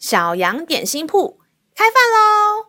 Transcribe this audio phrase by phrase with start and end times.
[0.00, 1.38] 小羊点心铺
[1.76, 2.64] 开饭喽！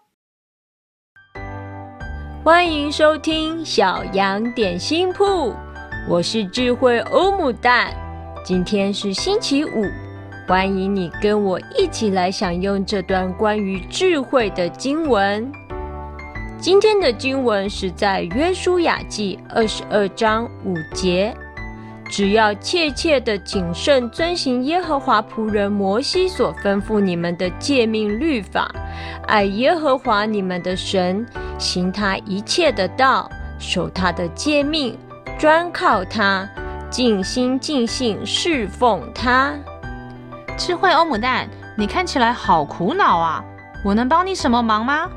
[2.44, 5.56] 欢迎收听小羊点心铺，
[6.10, 7.96] 我是智慧欧姆蛋。
[8.44, 9.86] 今天是星期五，
[10.46, 15.50] 欢迎你跟我一起来享用这段关于智慧的经文。
[16.60, 21.34] 今天的经文是在约书亚记二十二章五节。
[22.12, 28.70] 只要切切的谨慎遵行耶和华仆人摩西所吩咐你们的诫命律法，
[29.28, 31.26] 爱耶和华你们的神，
[31.58, 34.98] 行他一切的道，守他的诫命，
[35.40, 36.46] 专靠他，
[36.90, 39.54] 尽心尽性侍奉他。
[40.58, 43.42] 智慧欧姆蛋，你看起来好苦恼啊！
[43.86, 45.10] 我能帮你什么忙吗？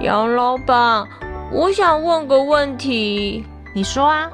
[0.00, 1.06] 杨老板，
[1.52, 3.44] 我想问个问题。
[3.74, 4.30] 你说啊。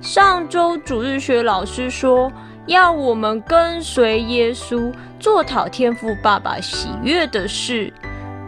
[0.00, 2.32] 上周主日学老师说
[2.66, 7.92] 要我们跟随耶稣做讨天父爸爸喜悦的事，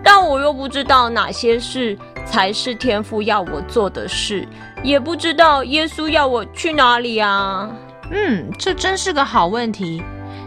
[0.03, 4.49] 但我又不知道哪些事才是天父要我做的事，
[4.83, 7.69] 也不知道耶稣要我去哪里啊。
[8.11, 10.03] 嗯，这真是个好问题。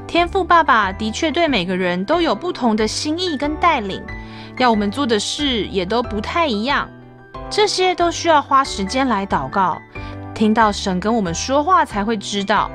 [0.07, 4.01] 天父爸爸的确对每个人都有不同的心意跟带领，
[4.57, 6.89] 要我们做的事也都不太一样，
[7.49, 9.79] 这些都需要花时间来祷告。
[10.35, 12.69] 听到神跟我们说话才会知道。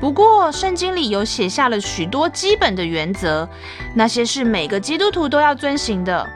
[0.00, 3.48] 不过圣经里有写下了许多基本的原则，
[3.94, 6.26] 那些是每个基督徒都要遵行的。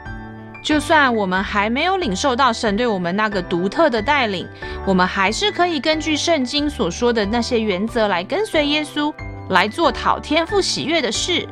[0.63, 4.45] 就算我们还没有领受到神对我们那个独特的带领，
[4.85, 9.13] 我们还是可以根据圣经所说的那些原则来跟随耶稣，
[9.49, 11.47] 来做讨天父喜悦的事。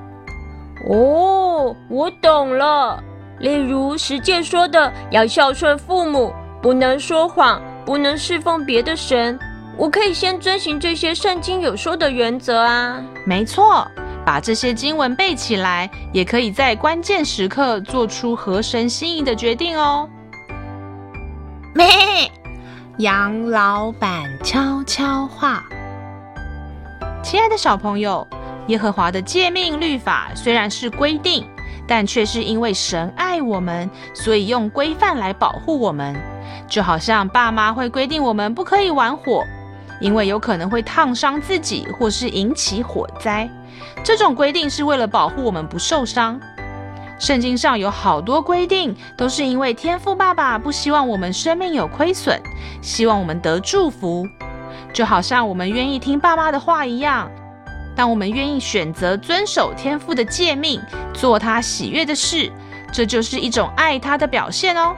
[0.90, 3.02] 哦，我懂了。
[3.40, 7.62] 例如十诫说的，要孝顺父母，不能说谎。
[7.86, 9.38] 不能侍奉别的神，
[9.78, 13.00] 我可以先遵循这些圣经有说的原则啊。
[13.26, 13.88] 没错，
[14.26, 20.10] 把这些经文背起来，也可以在关键时刻做出合神心意的决定哦。
[21.76, 21.88] 咩，
[22.98, 25.64] 杨老板悄悄话。
[27.22, 28.28] 亲爱的小朋友，
[28.68, 31.46] 耶和华的诫命律法虽然是规定，
[31.88, 36.16] 但却是因为神爱我们，所以用规范来保护我们。
[36.68, 39.44] 就好像爸妈会规定我们不可以玩火，
[40.00, 43.50] 因为有可能会烫伤自己或是引起火灾。
[44.04, 46.40] 这种规定是为了保护我们不受伤。
[47.18, 52.42] 圣经上有好多规定，都是因为天父爸爸不希望我们生命有亏损，
[52.82, 54.28] 希望我们得祝福。
[54.92, 57.30] 就好像我们愿意听爸妈的话一样，
[57.96, 60.82] 当我们愿意选择遵守天父的诫命，
[61.14, 62.52] 做他喜悦的事，
[62.92, 64.94] 这就是一种爱他的表现哦。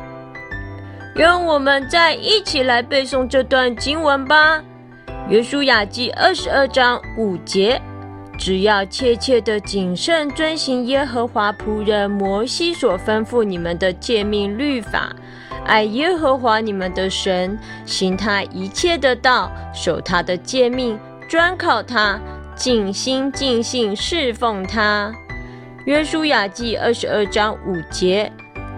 [1.15, 4.57] 让我们再一起来背诵这段经文吧，
[5.29, 7.81] 《约书亚记》二十二章五节：
[8.37, 15.11] 只要切切的谨慎遵行耶和华仆人摩西所吩咐你们的诫命律法，
[15.65, 22.19] 爱耶和华你们的神，行他一切的道，守他的诫命，专靠他，
[22.57, 25.13] 尽心尽性侍奉他。
[25.85, 28.29] 《约书亚记》二十二章五节。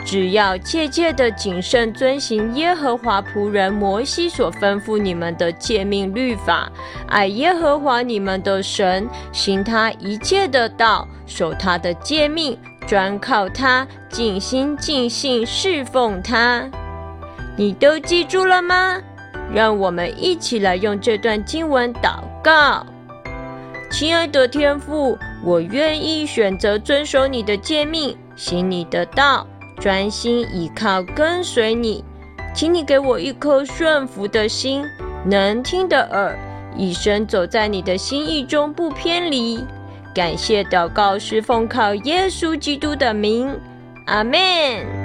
[0.06, 6.72] 只要切切的谨慎遵行耶和华仆人摩西所吩咐你们的诫命律法，
[7.08, 12.58] 爱耶和华你们的神，行他一切的道，守他的诫命，
[12.88, 16.68] 专靠他，尽心尽性侍奉他。
[17.58, 19.02] 你都记住了吗？
[19.54, 22.86] 让我们一起来用这段经文祷告。
[23.92, 29.46] 亲爱的天父，我愿意选择遵守你的诫命，行你的道。
[29.80, 32.04] 专心倚靠跟随你，
[32.54, 34.84] 请你给我一颗顺服的心，
[35.26, 36.38] 能听的耳，
[36.78, 39.64] 一生走在你的心意中不偏离。
[40.14, 43.58] 感谢祷告是奉靠耶稣基督的名，
[44.08, 44.99] 阿门。